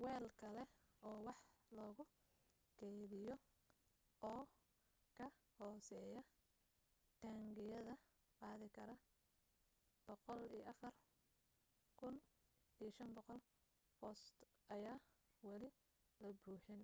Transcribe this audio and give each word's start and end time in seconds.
weel 0.00 0.26
kale 0.40 0.62
oo 1.08 1.18
wax 1.26 1.40
lagu 1.78 2.04
kaydiyo 2.78 3.36
oo 4.30 4.42
ka 5.16 5.26
hooseeya 5.56 6.22
taangiyada 7.20 7.94
qaadi 8.40 8.68
kara 8.76 8.94
104,500 11.98 13.40
foost 13.96 14.36
ayaa 14.74 14.96
wali 15.48 15.68
la 16.22 16.28
buuxin 16.42 16.82